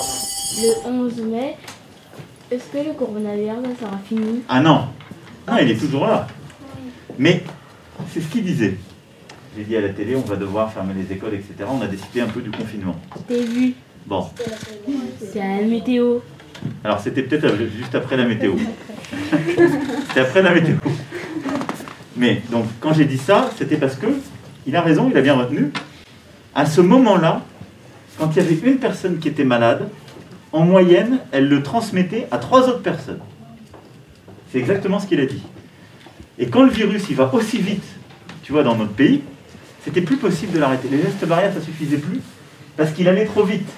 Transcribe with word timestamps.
le 0.00 0.88
11 0.90 1.16
mai, 1.22 1.56
est-ce 2.50 2.64
que 2.72 2.78
le 2.86 2.92
coronavirus 2.94 3.56
ça 3.80 3.86
sera 3.86 3.98
fini? 4.06 4.42
Ah 4.48 4.60
non 4.60 4.88
Non, 5.48 5.56
il 5.60 5.70
est 5.70 5.76
toujours 5.76 6.06
là. 6.06 6.26
Mais 7.18 7.42
c'est 8.12 8.20
ce 8.20 8.26
qu'il 8.28 8.44
disait. 8.44 8.76
J'ai 9.56 9.64
dit 9.64 9.76
à 9.76 9.80
la 9.80 9.88
télé, 9.88 10.14
on 10.16 10.20
va 10.20 10.36
devoir 10.36 10.70
fermer 10.72 10.92
les 10.94 11.14
écoles, 11.14 11.34
etc. 11.34 11.54
On 11.70 11.80
a 11.80 11.86
décidé 11.86 12.20
un 12.20 12.26
peu 12.26 12.42
du 12.42 12.50
confinement. 12.50 12.94
T'as 13.26 13.34
vu? 13.36 13.74
Bon, 14.06 14.28
C'est 15.32 15.38
la 15.38 15.62
météo. 15.66 16.18
alors 16.84 17.00
c'était 17.00 17.22
peut-être 17.22 17.56
juste 17.76 17.94
après 17.94 18.16
la 18.16 18.24
météo. 18.26 18.52
C'était 20.08 20.20
après 20.20 20.42
la 20.42 20.54
météo. 20.54 20.74
Mais 22.16 22.42
donc, 22.50 22.66
quand 22.80 22.92
j'ai 22.92 23.04
dit 23.04 23.18
ça, 23.18 23.50
c'était 23.58 23.76
parce 23.76 23.96
que, 23.96 24.06
il 24.66 24.76
a 24.76 24.82
raison, 24.82 25.08
il 25.10 25.16
a 25.16 25.20
bien 25.22 25.34
retenu. 25.34 25.70
À 26.54 26.64
ce 26.66 26.80
moment-là, 26.80 27.42
quand 28.18 28.30
il 28.34 28.42
y 28.42 28.46
avait 28.46 28.70
une 28.70 28.78
personne 28.78 29.18
qui 29.18 29.28
était 29.28 29.44
malade, 29.44 29.88
en 30.52 30.64
moyenne, 30.64 31.20
elle 31.32 31.48
le 31.48 31.62
transmettait 31.62 32.26
à 32.30 32.38
trois 32.38 32.68
autres 32.68 32.82
personnes. 32.82 33.20
C'est 34.50 34.58
exactement 34.58 34.98
ce 34.98 35.06
qu'il 35.06 35.20
a 35.20 35.26
dit. 35.26 35.42
Et 36.38 36.48
quand 36.48 36.62
le 36.62 36.70
virus 36.70 37.06
il 37.10 37.16
va 37.16 37.32
aussi 37.34 37.58
vite, 37.58 37.84
tu 38.42 38.52
vois, 38.52 38.62
dans 38.62 38.76
notre 38.76 38.92
pays, 38.92 39.22
c'était 39.84 40.00
plus 40.00 40.16
possible 40.16 40.52
de 40.52 40.58
l'arrêter. 40.58 40.88
Les 40.90 41.02
gestes 41.02 41.26
barrières, 41.26 41.52
ça 41.52 41.60
suffisait 41.60 41.98
plus 41.98 42.20
parce 42.76 42.92
qu'il 42.92 43.08
allait 43.08 43.24
trop 43.24 43.44
vite. 43.44 43.68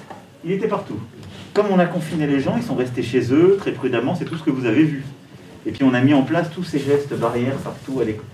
Il 0.44 0.52
était 0.52 0.68
partout. 0.68 0.98
Comme 1.54 1.66
on 1.70 1.78
a 1.78 1.86
confiné 1.86 2.26
les 2.26 2.40
gens, 2.40 2.56
ils 2.56 2.62
sont 2.62 2.74
restés 2.74 3.02
chez 3.02 3.32
eux 3.32 3.56
très 3.58 3.72
prudemment, 3.72 4.14
c'est 4.14 4.24
tout 4.24 4.36
ce 4.36 4.42
que 4.42 4.50
vous 4.50 4.66
avez 4.66 4.84
vu. 4.84 5.04
Et 5.66 5.72
puis 5.72 5.82
on 5.84 5.94
a 5.94 6.00
mis 6.00 6.14
en 6.14 6.22
place 6.22 6.48
tous 6.54 6.64
ces 6.64 6.78
gestes 6.78 7.14
barrières 7.14 7.56
partout 7.56 8.00
à 8.00 8.04
l'école. 8.04 8.24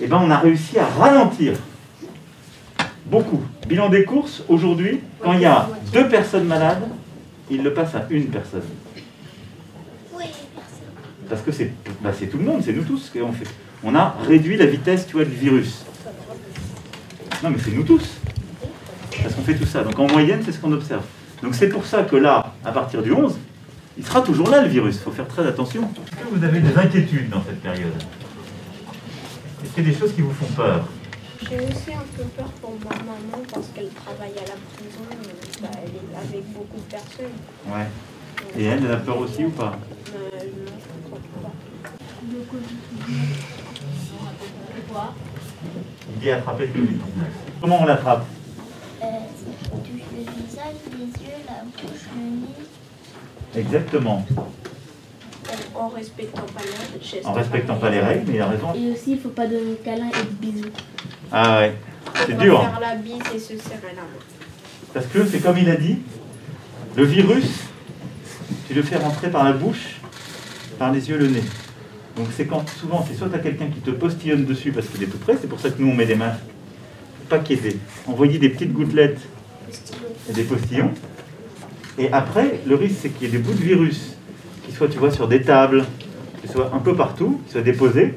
Et 0.00 0.06
ben 0.08 0.20
on 0.22 0.30
a 0.30 0.38
réussi 0.38 0.78
à 0.78 0.86
ralentir 0.86 1.54
beaucoup. 3.06 3.42
Bilan 3.68 3.88
des 3.88 4.04
courses, 4.04 4.42
aujourd'hui, 4.48 5.00
quand 5.20 5.32
il 5.32 5.40
y 5.40 5.46
a 5.46 5.68
deux 5.92 6.08
personnes 6.08 6.44
malades, 6.44 6.82
il 7.50 7.62
le 7.62 7.72
passe 7.72 7.94
à 7.94 8.06
une 8.10 8.26
personne. 8.26 8.62
Parce 11.28 11.42
que 11.42 11.50
c'est 11.50 11.72
bah, 12.02 12.12
c'est 12.16 12.26
tout 12.26 12.38
le 12.38 12.44
monde, 12.44 12.62
c'est 12.64 12.72
nous 12.72 12.84
tous 12.84 13.10
qu'on 13.10 13.32
fait. 13.32 13.48
On 13.82 13.94
a 13.94 14.16
réduit 14.26 14.56
la 14.56 14.66
vitesse, 14.66 15.06
tu 15.06 15.14
vois, 15.14 15.24
du 15.24 15.34
virus. 15.34 15.84
Non, 17.42 17.50
mais 17.50 17.58
c'est 17.62 17.72
nous 17.72 17.82
tous. 17.82 18.18
Parce 19.22 19.34
qu'on 19.34 19.42
fait 19.42 19.56
tout 19.56 19.66
ça. 19.66 19.82
Donc 19.82 19.98
en 19.98 20.06
moyenne, 20.06 20.40
c'est 20.44 20.52
ce 20.52 20.58
qu'on 20.60 20.72
observe. 20.72 21.02
Donc 21.42 21.54
c'est 21.54 21.68
pour 21.68 21.84
ça 21.84 22.04
que 22.04 22.16
là, 22.16 22.54
à 22.64 22.72
partir 22.72 23.02
du 23.02 23.12
11, 23.12 23.36
il 23.98 24.06
sera 24.06 24.20
toujours 24.20 24.50
là 24.50 24.62
le 24.62 24.68
virus. 24.68 24.96
Il 24.96 25.00
faut 25.00 25.10
faire 25.10 25.26
très 25.26 25.46
attention. 25.46 25.82
Est-ce 25.82 26.16
que 26.16 26.38
vous 26.38 26.44
avez 26.44 26.60
des 26.60 26.78
inquiétudes 26.78 27.28
dans 27.30 27.42
cette 27.44 27.60
période? 27.60 27.92
Est-ce 29.64 29.74
qu'il 29.74 29.84
y 29.84 29.88
a 29.88 29.92
des 29.92 29.98
choses 29.98 30.12
qui 30.14 30.20
vous 30.20 30.32
font 30.32 30.46
peur? 30.54 30.86
J'ai 31.42 31.58
aussi 31.58 31.92
un 31.92 32.06
peu 32.16 32.24
peur 32.36 32.50
pour 32.60 32.72
ma 32.84 32.96
maman 32.96 33.42
parce 33.52 33.68
qu'elle 33.74 33.90
travaille 33.90 34.32
à 34.38 34.46
la 34.48 34.56
prison. 34.72 35.04
et, 35.12 35.62
bah, 35.62 35.68
elle 35.82 35.90
est 35.90 36.16
avec 36.16 36.52
beaucoup 36.52 36.76
de 36.78 36.90
personnes. 36.90 37.36
Ouais. 37.66 37.86
Et 38.58 38.64
elle, 38.64 38.84
elle 38.84 38.92
a 38.92 38.96
peur 38.96 39.18
aussi 39.18 39.44
ou 39.44 39.50
pas? 39.50 39.78
Euh, 40.14 40.18
non, 40.30 40.72
je 40.74 41.18
crois 44.90 45.02
pas. 45.02 45.14
Il 46.14 46.20
dit 46.20 46.30
attraper 46.30 46.66
le 46.66 46.72
Covid. 46.72 46.96
Comment 47.60 47.82
on 47.82 47.84
l'attrape? 47.84 48.24
Euh, 49.02 49.06
le 49.74 50.20
visage, 50.20 50.74
les 50.92 51.04
yeux, 51.04 51.38
la 51.46 51.64
bouche, 51.64 52.06
le 52.14 52.22
nez. 52.22 53.60
Exactement. 53.60 54.24
En 55.74 55.88
respectant 55.88 56.42
pas 56.42 56.62
les 56.62 57.04
gestes 57.06 57.26
En 57.26 57.32
respectant 57.34 57.76
pas 57.76 57.90
les 57.90 58.00
règles, 58.00 58.24
mais 58.26 58.34
il 58.36 58.40
a 58.40 58.48
raison. 58.48 58.72
Et 58.74 58.90
aussi, 58.90 59.12
il 59.12 59.20
faut 59.20 59.28
pas 59.28 59.46
donner 59.46 59.70
de 59.70 59.74
câlin 59.84 60.08
et 60.08 60.24
de 60.24 60.30
bisous. 60.30 60.70
Ah 61.32 61.58
ouais. 61.60 61.74
C'est 62.26 62.36
dur. 62.38 62.60
faire 62.60 62.80
la 62.80 62.94
bise 62.96 63.14
et 63.34 63.38
se 63.38 63.48
serrer 63.58 63.94
la 63.94 64.02
main. 64.02 64.08
Parce 64.94 65.06
que 65.06 65.24
c'est 65.26 65.40
comme 65.40 65.58
il 65.58 65.68
a 65.68 65.76
dit, 65.76 65.98
le 66.96 67.04
virus, 67.04 67.46
tu 68.68 68.74
le 68.74 68.82
fais 68.82 68.96
rentrer 68.96 69.30
par 69.30 69.44
la 69.44 69.52
bouche, 69.52 69.96
par 70.78 70.92
les 70.92 71.08
yeux, 71.08 71.18
le 71.18 71.28
nez. 71.28 71.42
Donc 72.16 72.28
c'est 72.34 72.46
quand 72.46 72.66
souvent 72.70 73.04
c'est 73.06 73.14
soit 73.14 73.28
tu 73.28 73.34
as 73.34 73.40
quelqu'un 73.40 73.66
qui 73.66 73.80
te 73.80 73.90
postillonne 73.90 74.44
dessus 74.46 74.72
parce 74.72 74.86
qu'il 74.86 75.02
est 75.02 75.06
tout 75.06 75.18
près, 75.18 75.36
c'est 75.38 75.48
pour 75.48 75.60
ça 75.60 75.68
que 75.70 75.80
nous 75.82 75.90
on 75.90 75.94
met 75.94 76.06
des 76.06 76.14
masques. 76.14 76.40
Faut 77.20 77.36
Pas 77.36 77.38
des- 77.38 77.76
envoyer 78.06 78.38
des 78.38 78.48
petites 78.48 78.72
gouttelettes 78.72 79.20
et 80.30 80.32
des 80.32 80.44
postillons. 80.44 80.92
Et 81.98 82.10
après, 82.12 82.60
le 82.66 82.74
risque 82.76 82.96
c'est 83.02 83.08
qu'il 83.10 83.26
y 83.26 83.28
ait 83.28 83.32
des 83.32 83.38
bouts 83.38 83.52
de 83.52 83.62
virus 83.62 84.14
qui 84.64 84.72
soient, 84.72 84.88
tu 84.88 84.98
vois, 84.98 85.10
sur 85.10 85.28
des 85.28 85.42
tables, 85.42 85.84
qui 86.40 86.48
soient 86.48 86.70
un 86.74 86.78
peu 86.78 86.94
partout, 86.94 87.40
qui 87.46 87.52
soient 87.52 87.62
déposés. 87.62 88.14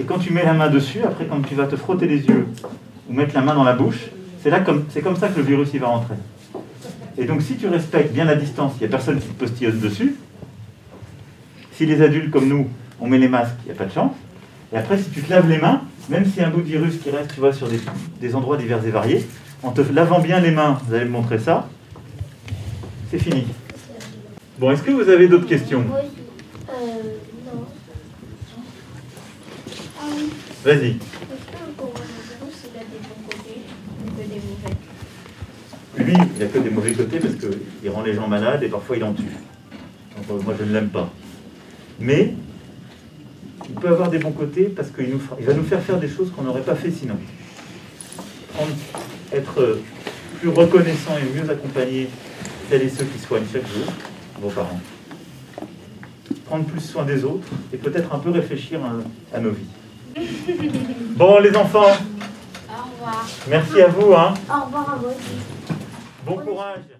Et 0.00 0.04
quand 0.04 0.18
tu 0.18 0.32
mets 0.32 0.44
la 0.44 0.52
main 0.52 0.68
dessus, 0.68 1.00
après 1.04 1.26
quand 1.26 1.40
tu 1.42 1.54
vas 1.54 1.66
te 1.66 1.76
frotter 1.76 2.06
les 2.06 2.26
yeux 2.26 2.46
ou 3.08 3.12
mettre 3.12 3.34
la 3.34 3.40
main 3.40 3.54
dans 3.54 3.64
la 3.64 3.74
bouche, 3.74 4.06
c'est 4.42 4.50
comme 4.64 4.84
comme 5.02 5.16
ça 5.16 5.28
que 5.28 5.38
le 5.38 5.44
virus 5.44 5.70
il 5.74 5.80
va 5.80 5.88
rentrer. 5.88 6.14
Et 7.16 7.24
donc 7.24 7.42
si 7.42 7.56
tu 7.56 7.66
respectes 7.66 8.12
bien 8.12 8.24
la 8.24 8.36
distance, 8.36 8.74
il 8.76 8.80
n'y 8.80 8.86
a 8.86 8.90
personne 8.90 9.18
qui 9.18 9.26
te 9.26 9.38
postillonne 9.38 9.80
dessus. 9.80 10.14
Si 11.72 11.86
les 11.86 12.00
adultes 12.02 12.30
comme 12.30 12.48
nous, 12.48 12.68
on 13.00 13.08
met 13.08 13.18
les 13.18 13.28
masques, 13.28 13.56
il 13.64 13.66
n'y 13.66 13.72
a 13.72 13.74
pas 13.74 13.86
de 13.86 13.92
chance. 13.92 14.12
Et 14.72 14.76
après, 14.76 14.98
si 14.98 15.10
tu 15.10 15.22
te 15.22 15.30
laves 15.30 15.48
les 15.48 15.58
mains, 15.58 15.82
même 16.08 16.24
s'il 16.24 16.42
y 16.42 16.44
a 16.44 16.48
un 16.48 16.50
bout 16.50 16.60
de 16.60 16.66
virus 16.66 16.98
qui 16.98 17.10
reste, 17.10 17.34
tu 17.34 17.40
vois, 17.40 17.52
sur 17.52 17.68
des, 17.68 17.80
des 18.20 18.34
endroits 18.34 18.56
divers 18.56 18.84
et 18.84 18.90
variés, 18.90 19.26
en 19.62 19.70
te 19.70 19.80
lavant 19.92 20.20
bien 20.20 20.40
les 20.40 20.50
mains, 20.50 20.78
vous 20.86 20.94
allez 20.94 21.04
me 21.04 21.10
montrer 21.10 21.38
ça, 21.38 21.68
c'est 23.10 23.18
fini. 23.18 23.46
Bon, 24.58 24.70
est-ce 24.70 24.82
que 24.82 24.90
vous 24.90 25.08
avez 25.08 25.28
d'autres 25.28 25.46
questions 25.46 25.84
Oui. 25.88 26.08
Euh, 26.68 26.74
non. 27.46 27.66
Ah 28.34 28.34
oui. 28.34 28.36
Vas-y. 28.36 28.36
Est-ce 28.36 28.36
que 28.36 28.36
le 28.36 28.76
coronavirus, 28.76 28.76
il 29.08 29.16
a 29.16 29.16
des 29.16 29.16
bons 29.16 29.16
côtés 29.16 29.56
ou 29.58 29.72
que 29.72 29.82
des 29.82 29.87
mauvais 30.64 30.96
Lui, 35.96 36.12
il 36.12 36.38
n'a 36.38 36.46
que 36.46 36.58
des 36.58 36.70
mauvais 36.70 36.92
côtés 36.92 37.18
parce 37.18 37.34
qu'il 37.34 37.90
rend 37.90 38.02
les 38.02 38.14
gens 38.14 38.28
malades 38.28 38.62
et 38.62 38.68
parfois 38.68 38.96
il 38.96 39.04
en 39.04 39.12
tue. 39.14 39.24
Donc, 39.24 40.30
euh, 40.30 40.42
moi, 40.44 40.54
je 40.58 40.64
ne 40.64 40.72
l'aime 40.72 40.90
pas. 40.90 41.10
Mais 41.98 42.34
il 43.68 43.74
peut 43.74 43.88
avoir 43.88 44.10
des 44.10 44.18
bons 44.18 44.32
côtés 44.32 44.64
parce 44.64 44.90
qu'il 44.90 45.10
nous 45.10 45.20
va 45.40 45.54
nous 45.54 45.64
faire 45.64 45.82
faire 45.82 45.98
des 45.98 46.08
choses 46.08 46.30
qu'on 46.30 46.42
n'aurait 46.42 46.62
pas 46.62 46.76
fait 46.76 46.90
sinon. 46.90 47.16
Être 49.32 49.60
euh, 49.60 49.82
plus 50.40 50.48
reconnaissant 50.48 51.16
et 51.18 51.38
mieux 51.38 51.50
accompagner 51.50 52.08
celles 52.70 52.82
et 52.82 52.88
ceux 52.88 53.04
qui 53.04 53.18
soignent 53.18 53.46
chaque 53.52 53.66
jour, 53.66 53.92
vos 54.40 54.50
parents. 54.50 54.80
Prendre 56.46 56.64
plus 56.64 56.80
soin 56.80 57.04
des 57.04 57.24
autres 57.24 57.48
et 57.72 57.76
peut-être 57.76 58.14
un 58.14 58.18
peu 58.18 58.30
réfléchir 58.30 58.80
à, 58.84 59.36
à 59.36 59.40
nos 59.40 59.50
vies. 59.50 59.66
Bon, 61.16 61.38
les 61.40 61.56
enfants, 61.56 61.80
Au 61.80 62.90
revoir. 62.90 63.26
merci 63.48 63.80
à 63.82 63.88
vous. 63.88 64.14
Hein. 64.14 64.34
Au 64.48 64.64
revoir 64.66 64.92
à 64.92 64.96
vous 64.96 65.06
aussi. 65.08 65.38
Bon 66.24 66.36
courage. 66.36 66.97